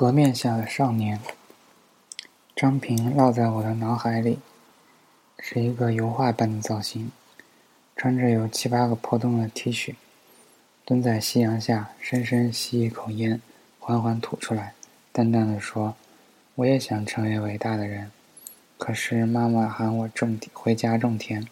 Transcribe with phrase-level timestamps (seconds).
[0.00, 1.18] 河面下的少年，
[2.54, 4.38] 张平烙在我的脑海里，
[5.40, 7.10] 是一个油画般的造型，
[7.96, 9.96] 穿着有七八个破洞的 T 恤，
[10.84, 13.42] 蹲在夕阳下，深深吸一口烟，
[13.80, 14.72] 缓缓吐出来，
[15.10, 15.96] 淡淡的说
[16.54, 18.12] ：“我也想成为伟大的人，
[18.76, 21.44] 可是妈妈喊我种回家种田。”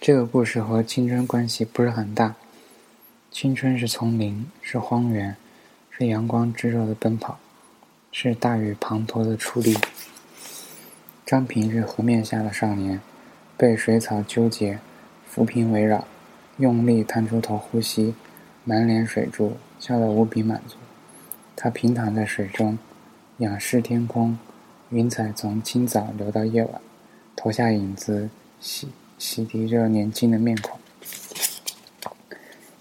[0.00, 2.36] 这个故事和青春关系不是很大，
[3.30, 5.36] 青春是丛林，是荒原。
[5.98, 7.38] 是阳光炙热的奔跑，
[8.12, 9.74] 是大雨滂沱的矗立。
[11.24, 13.00] 张平是河面下的少年，
[13.56, 14.78] 被水草纠结，
[15.26, 16.06] 浮萍围绕，
[16.58, 18.14] 用力探出头呼吸，
[18.64, 20.76] 满脸水珠，笑得无比满足。
[21.56, 22.78] 他平躺在水中，
[23.38, 24.38] 仰视天空，
[24.90, 26.78] 云彩从清早流到夜晚，
[27.34, 28.28] 投下影子，
[28.60, 30.78] 洗洗涤着年轻的面孔。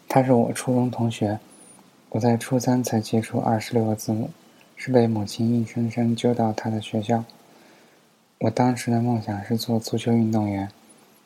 [0.10, 1.40] 他是我初中同学。
[2.16, 4.30] 我在初三才接触二十六个字母，
[4.78, 7.26] 是被母亲硬生生揪到他的学校。
[8.40, 10.70] 我当时的梦想是做足球运动员，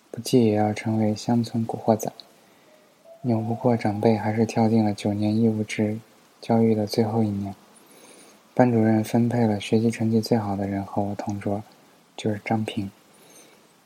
[0.09, 2.11] 不济也要成为乡村古惑仔。
[3.21, 5.99] 扭不过长辈，还是跳进了九年义务制
[6.41, 7.53] 教育的最后一年。
[8.55, 11.61] 班主任分配了学习成绩最好的人和我同桌，
[12.17, 12.89] 就是张平。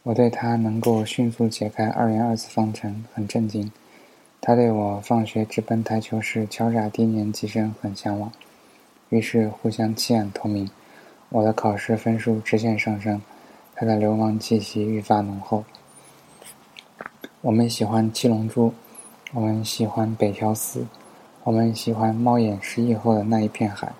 [0.03, 3.69] 我对他能够迅速解开二元二次方程很震惊。
[4.45, 8.29] 他对我放学直奔台球室敲诈低年级生很向往，
[9.07, 10.69] 于是互相弃暗投明。
[11.29, 13.21] 我的考试分数直线上升，
[13.73, 15.63] 他的流氓气息愈发浓厚。
[17.39, 18.73] 我们喜欢七龙珠，
[19.31, 20.85] 我们喜欢北条司，
[21.45, 23.93] 我们喜欢猫眼失忆后的那一片海，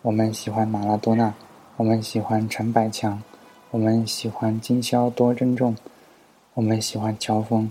[0.00, 1.34] 我们喜欢马拉多纳，
[1.76, 3.22] 我们喜欢陈百强，
[3.70, 5.76] 我们喜欢今宵多珍重，
[6.54, 7.70] 我们喜欢乔峰。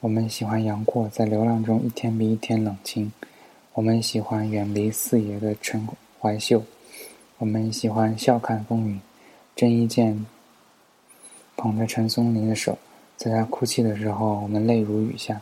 [0.00, 3.10] 我们喜欢杨过在流浪中一天比一天冷清，
[3.72, 5.88] 我们喜欢远离四爷的陈
[6.20, 6.62] 怀秀，
[7.38, 9.00] 我们喜欢笑看风云。
[9.56, 10.24] 郑伊健
[11.56, 12.78] 捧着陈松伶的手，
[13.16, 15.40] 在他哭泣的时候，我们泪如雨下。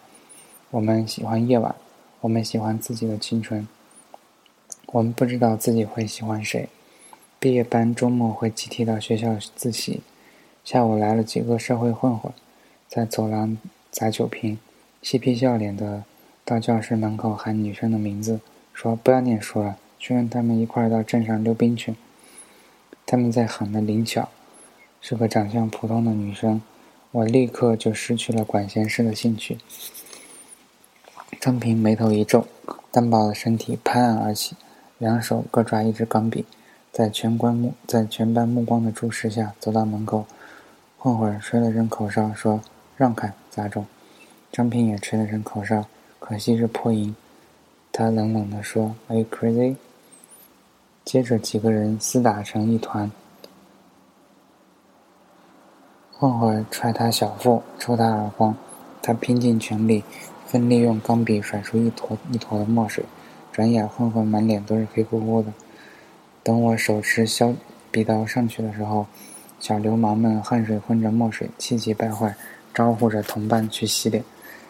[0.71, 1.75] 我们喜欢夜晚，
[2.22, 3.69] 我们喜欢自己的青春。
[4.87, 6.66] 我们不知道自己会喜欢谁。
[7.39, 10.00] 毕业班周末会集体到学校自习，
[10.65, 12.33] 下午来了几个社会混混，
[12.89, 13.59] 在走廊。
[13.91, 14.58] 砸酒瓶，
[15.00, 16.04] 嬉皮笑脸的
[16.44, 18.41] 到教室门口喊女生的名字，
[18.74, 21.94] 说不要念书了，去跟他们一块到镇上溜冰去。
[23.06, 24.28] 他们在喊的林巧，
[25.00, 26.60] 是个长相普通的女生，
[27.10, 29.56] 我立刻就失去了管闲事的兴趣。
[31.41, 32.47] 张平眉头一皱，
[32.91, 34.56] 单薄的身体拍案而起，
[34.98, 36.44] 两手各抓一支钢笔，
[36.92, 40.26] 在全观目在全班目光的注视下走到门口，
[40.98, 42.60] 混混吹了声口哨，说。
[42.98, 43.87] 让开，杂种！
[44.53, 45.87] 张平也吹了声口哨，
[46.19, 47.17] 可惜是破音。
[47.91, 49.77] 他冷冷地说：“Are you crazy？”
[51.06, 53.11] 接着几个人厮打成一团，
[56.12, 58.55] 混混踹他小腹，抽他耳光，
[59.00, 60.05] 他拼尽全力，
[60.45, 63.03] 奋力用钢笔甩出一坨一坨的墨水。
[63.53, 65.50] 转眼，混混满脸都是黑乎乎的。
[66.43, 67.55] 等我手持削
[67.91, 69.06] 笔刀上去的时候，
[69.59, 72.37] 小流氓们汗水混着墨水，气急败坏。
[72.76, 74.22] 招呼着同伴去洗脸，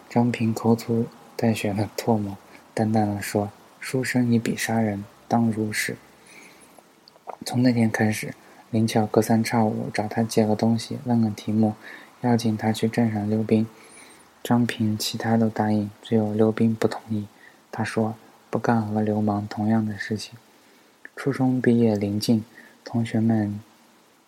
[0.09, 2.37] 张平口吐带血的唾沫，
[2.73, 3.51] 淡淡的说
[3.81, 5.97] ：“书生以笔杀人，当如是。”
[7.45, 8.33] 从那天开始，
[8.71, 11.75] 林巧隔三差五找他借个东西，问个题目，
[12.21, 13.67] 邀请他去镇上溜冰。
[14.41, 17.27] 张平其他都答应，只有溜冰不同意。
[17.73, 18.15] 他说
[18.49, 20.39] ：“不干和流氓同样的事情。”
[21.17, 22.45] 初中毕业临近，
[22.85, 23.59] 同学们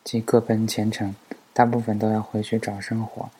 [0.03, 1.15] 即各奔前程，
[1.53, 3.31] 大部分都要回去找生活。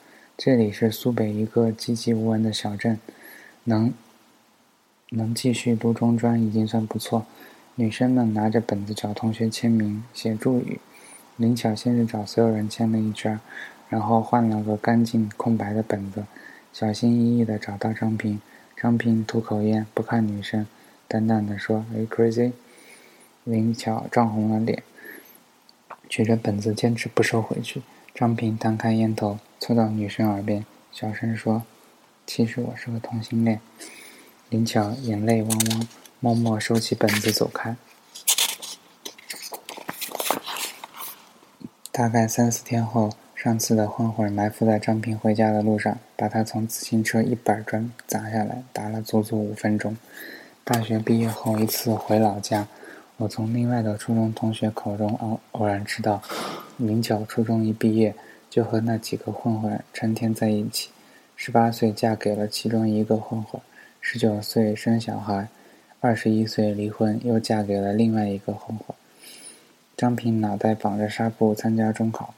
[0.41, 2.97] 这里是苏北一个寂寂无闻的小镇，
[3.65, 3.93] 能
[5.09, 7.25] 能继续读中专已经算不错。
[7.75, 10.79] 女生们拿着本子找同学签名、写祝语。
[11.35, 13.37] 林巧先是找所有人签了一圈，
[13.89, 16.23] 然后换了个干净空白的本子，
[16.71, 18.39] 小心翼翼地找到张平。
[18.77, 20.65] 张平吐口烟，不看女生，
[21.09, 22.53] 淡淡的说：“Are you crazy？”
[23.43, 24.83] 林巧涨红了脸，
[26.07, 27.81] 举着本子坚持不收回去。
[28.15, 29.37] 张平摊开烟头。
[29.59, 31.63] 凑到女生耳边，小声说
[32.25, 33.59] ：“其实我是个同性恋。”
[34.49, 35.87] 林巧眼泪汪汪，
[36.21, 37.75] 默默收起本子走开。
[41.91, 49.95] 大概三四天后，上次的混混埋伏在张平回家的路上，把他从自行车一板砖砸下来，打了足足五分钟。
[50.63, 52.65] 大学毕业后一次回老家，
[53.17, 56.21] 我从另外的初中同学口中偶偶然知道，
[56.77, 58.15] 林巧初中一毕业。
[58.49, 60.89] 就和那几个混混成天在一起。
[61.35, 63.61] 十八岁嫁给了其中一个混混，
[64.01, 65.47] 十九岁生小孩，
[66.01, 68.95] 二十一岁离婚，又嫁给了另外一个混混。
[69.95, 72.33] 张平脑袋绑着纱布参加中考，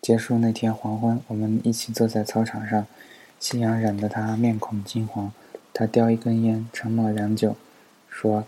[0.00, 2.86] 结束那天黄昏，我们一起坐在操场上，
[3.40, 5.32] 夕阳染得他面孔金黄。
[5.72, 7.54] 他叼一根烟，沉默良久，
[8.08, 8.44] 说：“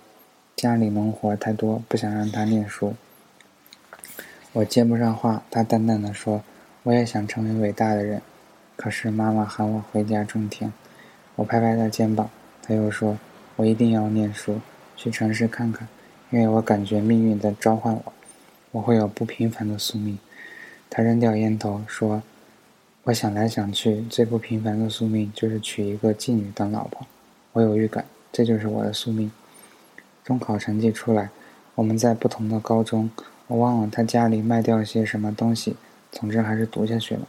[0.57, 2.95] 家里农活太多，不想让他念书。”
[4.53, 6.43] 我接不上话，他淡淡的说
[6.91, 8.21] ：“我也想成为伟大的人，
[8.75, 10.73] 可是妈妈喊我回家种田。”
[11.37, 12.29] 我拍拍他肩膀，
[12.65, 13.17] 他又说
[13.55, 14.61] ：“我一定要念书，
[14.97, 15.87] 去城市看看，
[16.31, 18.13] 因为我感觉命运在召唤我。”
[18.73, 20.19] 我会有不平凡的宿命。
[20.91, 22.25] 他扔掉烟头，说
[23.05, 27.07] ：“我想来想去，最不平凡的宿命就是娶一个妓女当老婆。
[27.53, 29.31] 我有预感，这就是我的宿命。”
[30.27, 31.31] 中考成绩出来，
[31.77, 33.09] 我们在不同的高中。
[33.47, 35.77] 我忘了他家里卖掉些什么东西。
[36.13, 37.27] 总之还是读下去了。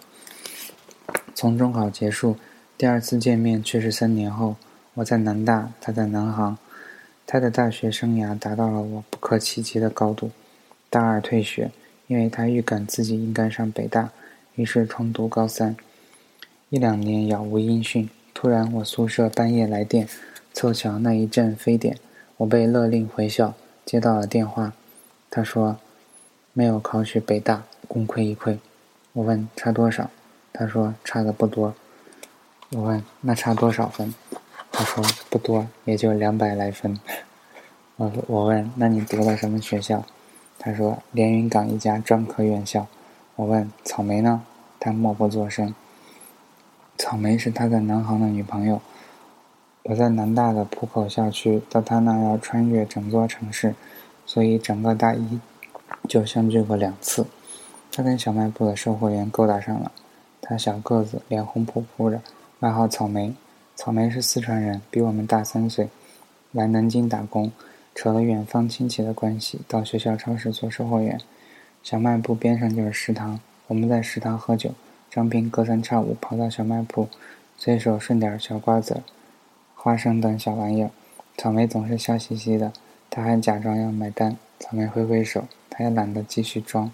[1.33, 2.35] 从中考结束，
[2.77, 4.55] 第二次见面却是三年后。
[4.95, 6.57] 我在南大，他在南航。
[7.25, 10.31] 他的大学生涯达到了我不可企及的高度。
[10.89, 11.71] 大二退学，
[12.07, 14.11] 因为他预感自己应该上北大，
[14.55, 15.75] 于是重读高三。
[16.69, 20.07] 一两年杳无音讯，突然我宿舍半夜来电，
[20.51, 21.97] 凑巧那一阵非典，
[22.35, 23.53] 我被勒令回校，
[23.85, 24.73] 接到了电话。
[25.29, 25.77] 他说
[26.51, 28.57] ：“没有考取北大，功亏一篑。”
[29.13, 30.09] 我问：“差多少？”
[30.53, 31.73] 他说：“差的不多。”
[32.71, 34.13] 我问：“那差多少分？”
[34.71, 36.97] 他说：“不多，也就两百来分。”
[37.97, 40.05] 我我问：“那你读了什么学校？”
[40.57, 42.87] 他说：“连云港一家专科院校。”
[43.35, 44.43] 我问：“草莓呢？”
[44.79, 45.75] 他默不作声。
[46.97, 48.81] 草莓是他在南航的女朋友。
[49.83, 53.75] 我在南大的浦口校区，到他那要穿越整座城市，
[54.25, 55.39] 所以整个大一
[56.07, 57.25] 就相聚过两次。
[57.91, 59.91] 他跟小卖部的售货员勾搭上了。
[60.41, 62.21] 他小个子，脸红扑扑的，
[62.59, 63.33] 外号草莓。
[63.75, 65.89] 草莓是四川人，比我们大三岁，
[66.51, 67.51] 来南京打工。
[67.93, 71.19] 扯了远方亲戚的关系，到学校超市做售货员。
[71.83, 74.71] 小卖部边上就是食堂，我们在食堂喝酒。
[75.09, 77.09] 张斌隔三差五跑到小卖部，
[77.57, 79.01] 随手顺点小瓜子、
[79.75, 80.89] 花生等小玩意儿。
[81.37, 82.71] 草莓总是笑嘻嘻的，
[83.09, 84.37] 他还假装要买单。
[84.59, 86.89] 草莓挥挥手，他也懒得继续装，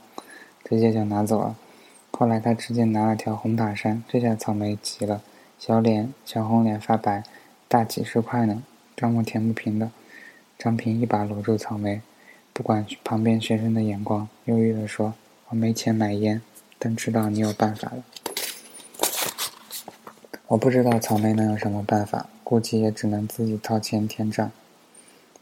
[0.67, 1.55] 直接就拿走了。
[2.11, 5.21] 后来他直接拿了条红塔山，这下草莓急了，
[5.59, 7.23] 小脸小红脸发白，
[7.67, 8.63] 大几十块呢，
[8.95, 9.91] 账目填不平的。
[10.57, 12.01] 张平一把搂住草莓，
[12.51, 15.13] 不管旁边学生的眼光，忧郁地说
[15.49, 16.41] ：“我没钱买烟，
[16.79, 18.03] 但知道你有办法了。”
[20.47, 24.51] 我不知道草莓能有什么办法，估计也只能自己掏钱填账。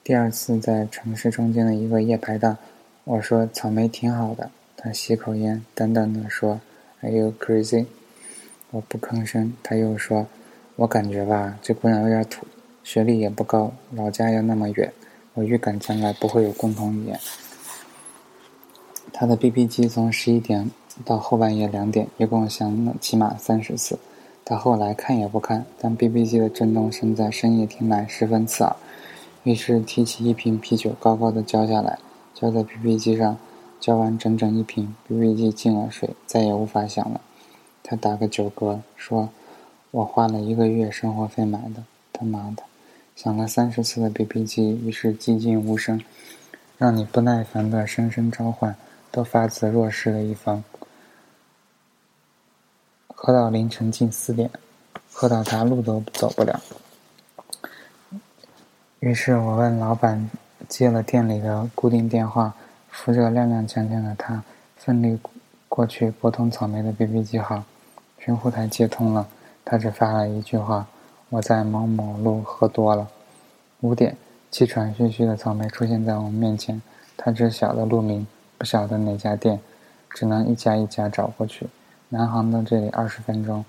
[0.03, 2.57] 第二次在城市中间的一个夜排档，
[3.05, 4.51] 我说：“草莓挺好的。”
[4.85, 6.61] 他吸口烟，淡淡的说
[7.01, 7.87] ：“Are you crazy？”
[8.69, 9.51] 我不吭声。
[9.63, 10.27] 他又说
[10.77, 12.45] ：“我感觉吧，这姑娘有点土，
[12.83, 14.93] 学历也不高，老家又那么远。”
[15.33, 17.19] 我预感将来不会有共同语言。
[19.11, 20.69] 他的 BB 机从十一点
[21.03, 23.97] 到后半夜两点，一共响了起码三十次。
[24.45, 28.75] 他后来看也不看，但 BB 机的震动声在深夜听来十分刺耳。
[29.41, 31.97] 于是提起一瓶啤酒，高高的浇下来，
[32.35, 33.35] 浇在 BB 机上。
[33.85, 37.21] 浇完整整一瓶，BB 机进了水，再也无法想了。
[37.83, 39.29] 他打个酒嗝，说
[39.91, 42.63] ：“我花了一个月生活费买的，他妈的！”
[43.15, 46.01] 响了三十次的 BB 机，于是寂静无声，
[46.79, 48.75] 让你不耐烦的声声召唤，
[49.11, 50.63] 都发自弱势的一方。
[53.09, 54.49] 喝到凌晨近四点，
[55.11, 56.59] 喝到他路都走不了。
[58.99, 60.27] 于是我问老板，
[60.67, 62.55] 接了店里的固定电话，
[62.95, 64.41] 扶着踉踉跄跄的他，
[64.77, 65.19] 奋力
[65.67, 67.61] 过去拨通草莓的 BB 机号，
[68.17, 69.27] 寻呼台接通了，
[69.65, 70.87] 他只发了一句话。
[71.29, 73.07] 我在某某路喝多了。
[73.81, 74.15] 五点，
[74.49, 76.81] 气喘吁吁的草莓出现在我们面前。
[77.17, 78.25] 他只晓得路名，
[78.57, 79.59] 不晓得哪家店，
[80.09, 81.67] 只能一家一家找过去。
[82.09, 83.63] 南航到这里二十分钟，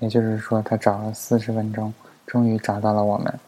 [0.00, 1.94] 也就是说他找了四十分钟，
[2.26, 3.38] 终于找到了我们。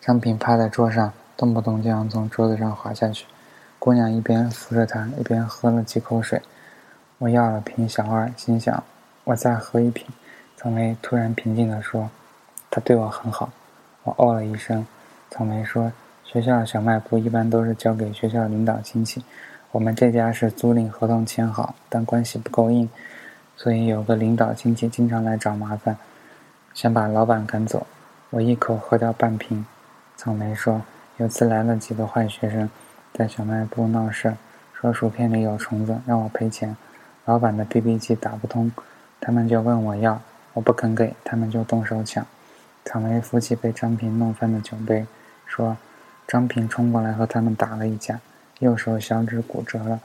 [0.00, 3.26] 张平趴在桌上，动不动就想从桌子上滑下去。
[3.78, 6.42] 姑娘一边扶着他，一边喝了几口水。
[7.18, 8.82] 我要了瓶小二，心想，
[9.24, 10.06] 我再喝一瓶。
[10.56, 12.10] 草莓突然平静地说
[12.70, 13.50] ：“他对我很好。”
[14.02, 14.84] 我哦了一声。
[15.30, 15.92] 草莓说
[16.24, 19.22] ：“学校小卖部一般都是交给学校领导亲戚，
[19.70, 22.90] 我们这家是租赁合同签好，但关系不够硬，
[23.56, 25.96] 所以有个领导亲戚经常来找麻烦，
[26.74, 27.86] 想把老板赶走。”
[28.30, 29.64] 我一口喝掉半瓶。
[30.16, 30.82] 草莓说
[31.18, 32.68] ：“有次来了几个坏学生，
[33.18, 34.32] 在小卖部闹事，
[34.72, 36.76] 说薯片里有虫子，让我赔钱。
[37.24, 38.70] 老板的 BB 机打不通，
[39.20, 40.22] 他们就问我要。”
[40.54, 42.26] 我不肯给，他们就动手抢。
[42.84, 45.06] 草莓夫妻被张平弄翻的酒杯，
[45.46, 45.76] 说，
[46.26, 48.18] 张平冲过来和他们打了一架，
[48.58, 50.00] 右手小指骨折了。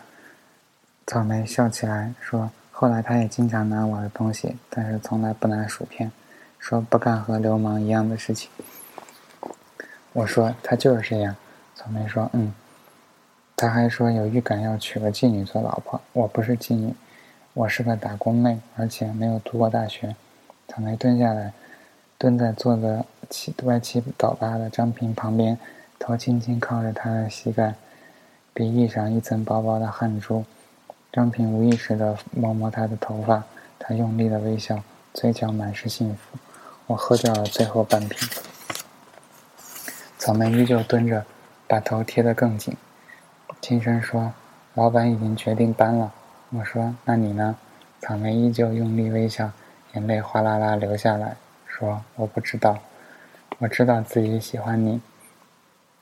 [1.08, 6.12] 草莓笑起来说：“后来他也经常拿我的东西，但是从来不拿薯片，
[6.60, 8.50] 说不干和流氓一样的事情。”
[10.13, 11.36] 我说：“他就是这样。”
[11.74, 12.53] 草莓说：“嗯。”
[13.63, 16.01] 他还说有预感要娶个妓女做老婆。
[16.12, 16.93] 我不是妓女，
[17.53, 20.17] 我是个打工妹，而且没有读过大学。
[20.67, 21.53] 草莓蹲下来。
[22.17, 25.58] 蹲在坐着七歪七倒八的张平旁边，
[25.98, 27.75] 头轻轻靠着他的膝盖，
[28.53, 30.43] 鼻翼上一层薄薄的汗珠。
[31.13, 33.46] 张平无意识地摸摸他的头发，
[33.79, 36.38] 他用力的微笑，嘴角满是幸福。
[36.88, 38.27] 我喝掉了最后半瓶。
[40.17, 41.25] 草莓依旧蹲着，
[41.65, 42.75] 把头贴得更紧，
[43.63, 44.34] 轻声说
[44.75, 46.12] ：“老板已经决定搬了。”
[46.51, 47.55] 我说：“那你呢？”
[48.01, 49.50] 草莓依旧用力微笑，
[49.93, 51.38] 眼泪哗啦啦流下来。
[51.65, 52.77] 说：“我不知道，
[53.60, 55.00] 我知道自己喜欢你，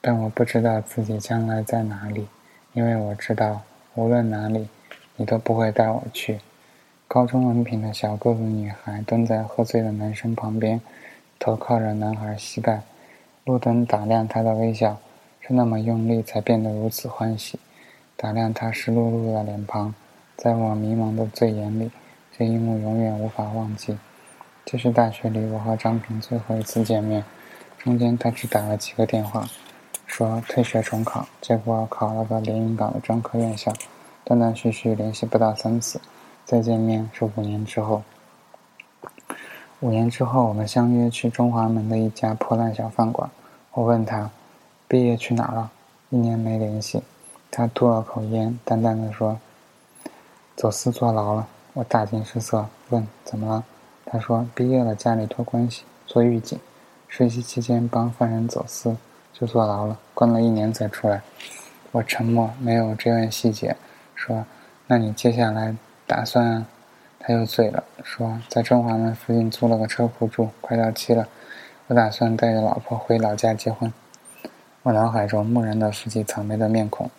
[0.01, 2.27] 但我不知道自己将来在哪里，
[2.73, 3.61] 因为我知道，
[3.93, 4.67] 无论哪里，
[5.15, 6.39] 你都不会带我去。”
[7.07, 10.81] 高中文凭的小个子女孩蹲在喝醉的男生旁边，
[11.37, 12.81] 头靠着男孩膝盖，
[13.45, 14.97] 路灯打亮她的微笑，
[15.41, 17.59] 是那么用力才变得如此欢喜，
[18.15, 19.93] 打量他湿漉漉的脸庞，
[20.37, 21.91] 在我迷茫的醉眼里，
[22.37, 23.97] 这一幕永远无法忘记。
[24.63, 27.23] 这是大学里我和张平最后一次见面，
[27.79, 29.49] 中间他只打了几个电话，
[30.05, 33.73] 说退学重考，结果考了个连云港的专科院校，
[34.23, 35.99] 断断续续联系不到三次，
[36.45, 38.03] 再见面是五年之后。
[39.79, 43.27] 五年之后，我们相约去中华门的一家破烂小饭馆，
[43.73, 44.29] 我问他，
[44.91, 45.71] 毕业去哪了？
[46.09, 47.01] 一年没联系，
[47.49, 49.39] 他吐了口烟，淡淡的说，
[50.57, 51.47] 走私坐牢了。
[51.71, 53.63] 我大惊失色，问怎么了？
[54.05, 56.59] 他说：“毕业了，家里托关系做狱警，
[57.07, 58.97] 实习期间帮犯人走私，
[59.31, 61.21] 就坐牢了，关了一年才出来。”
[61.93, 63.73] 我沉默，没有追问细节。
[64.13, 64.45] 说
[64.87, 65.73] ：“那你接下来
[66.05, 66.65] 打算？”
[67.17, 71.29] 他又醉了，说：“在中华门附近租了个车库住，快到期了，
[71.87, 73.89] 我打算带着老婆回老家结婚。”
[74.83, 77.11] 我脑海中蓦然的浮起草莓的面孔，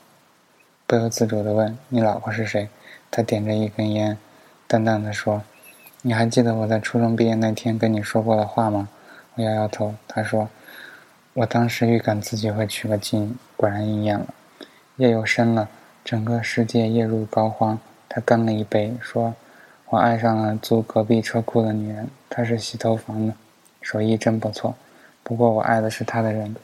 [0.84, 2.68] 不由自主的问：“你老婆是谁？”
[3.08, 4.18] 他点着一根烟，
[4.66, 5.42] 淡淡的说。
[6.00, 8.88] 你还记得我在初中毕业那天跟你说过的话吗？
[9.36, 9.94] 我摇摇头。
[10.08, 10.48] 他说
[11.34, 14.34] ：“我当时预感自己会娶个妓女，果然应验了。”
[14.98, 15.68] 夜又深了，
[16.04, 17.78] 整个世界夜入膏肓。
[18.08, 19.32] 他干了一杯，说
[19.90, 23.34] ：“我爱上了租隔壁车库的女人，她是洗头房的，
[23.80, 24.74] 手艺真不错。
[25.22, 26.56] 不过我爱的是她的人。”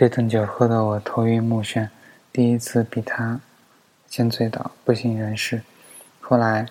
[0.00, 1.90] 这顿酒喝得我头晕目眩，
[2.32, 3.38] 第一次比他
[4.08, 5.60] 先醉倒，不省人事。
[6.22, 6.66] 后来。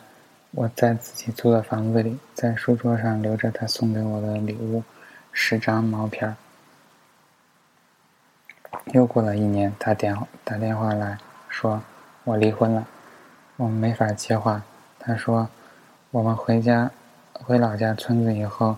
[0.52, 4.82] 我在自己租的房子里，在书桌上留着他送给我的礼物，
[5.32, 6.36] 十张毛片儿。
[8.94, 11.16] 又过了一年，他电打电话来
[11.50, 11.84] 说
[12.26, 12.88] ：“我离婚了。”
[13.58, 14.64] 我们没法接话。
[14.98, 15.48] 他说
[16.10, 16.90] ：“我们回家，
[17.34, 18.76] 回老家村子以后，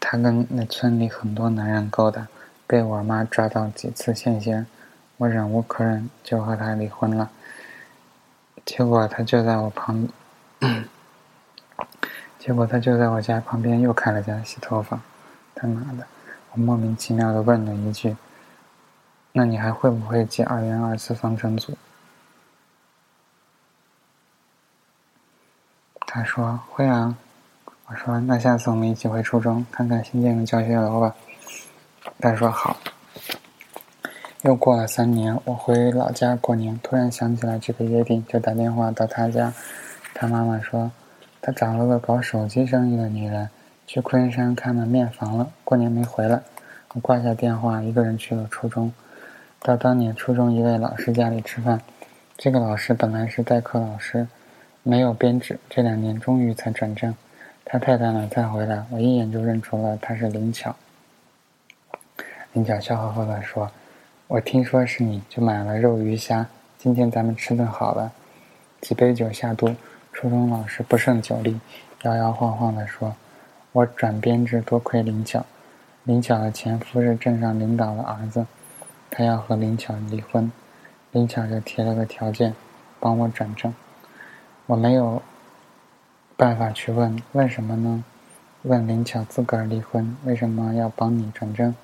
[0.00, 2.26] 他跟那村里很多男人勾搭，
[2.66, 4.66] 被我妈抓到几次现行，
[5.16, 7.30] 我忍无可忍，就和他离婚了。
[8.64, 10.08] 结果他就在我旁。
[12.38, 15.00] ”结果他就在我家旁边又开了家洗头房，
[15.54, 16.04] 他妈的！
[16.50, 18.16] 我莫名其妙的问了一句
[19.30, 21.76] ：“那你还会不会解二元二次方程组？”
[26.00, 27.16] 他说：“会啊。”
[27.86, 31.14] 我说：“那下次我们一起回初中看看新建的教学楼吧。”
[32.20, 32.76] 他说：“好。”
[34.42, 39.52] 又过了三年，我回老家过年，突然想起来这个约定，就打电话到他家。
[40.14, 40.90] 他妈妈说，
[41.40, 43.48] 他找了个搞手机生意的女人，
[43.86, 46.42] 去昆山看门面房了，过年没回来。
[46.94, 48.92] 我挂下电话，一个人去了初中，
[49.60, 51.80] 到当年初中一位老师家里吃饭。
[52.36, 54.26] 这个老师本来是代课老师，
[54.82, 57.14] 没有编制，这两年终于才转正。
[57.64, 60.74] 他太太呢才回来，我一眼就认出了他是林巧。
[62.52, 63.70] 林巧笑呵呵地说
[64.28, 68.10] ：“我听说是你，就买了肉鱼虾，今天咱们吃顿好的。”
[68.80, 69.74] 几杯酒下肚。
[70.12, 71.58] 初中老师不胜酒力，
[72.02, 73.16] 摇摇晃晃地说
[73.72, 75.46] ：“我转编制多亏林巧，
[76.04, 78.46] 林巧的前夫是镇上领导的儿子，
[79.10, 80.52] 他要和林巧离婚，
[81.12, 82.54] 林巧就提了个条件，
[83.00, 83.72] 帮我转正。
[84.66, 85.22] 我没有
[86.36, 88.04] 办法去问，问什么呢？
[88.64, 91.74] 问林巧自个儿离婚，为什么要帮你转正？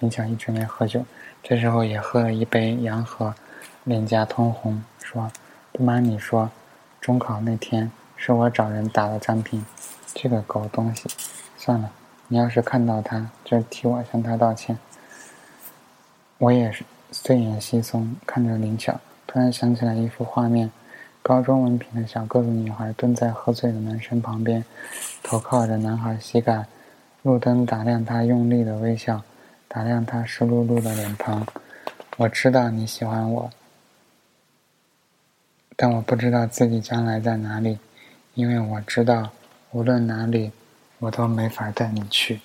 [0.00, 1.04] 林巧一直没喝酒，
[1.42, 3.34] 这时候也喝了一杯洋河，
[3.84, 5.30] 脸颊通红，说：
[5.72, 6.50] 不瞒你说。”
[7.00, 9.62] 中考那天，是我找人打了张平，
[10.14, 11.04] 这个狗东西。
[11.58, 11.90] 算了，
[12.28, 14.78] 你要是看到他，就替我向他道歉。
[16.38, 16.82] 我也是
[17.12, 20.70] 睡眼惺忪看着林巧，突然想起来一幅画面：
[21.22, 24.64] 高中文凭的小个子女孩蹲在喝醉的男生旁边，
[25.22, 26.64] 头靠着男孩膝盖，
[27.22, 29.22] 路灯打亮他用力的微笑，
[29.68, 31.46] 打量他湿漉漉的脸庞。
[32.16, 33.50] 我知道你喜欢我，
[35.76, 37.78] 但我不知道自己将来在哪里，
[38.34, 39.30] 因为我知道，
[39.72, 40.52] 无论哪里，
[41.00, 42.40] 我都没法带你去。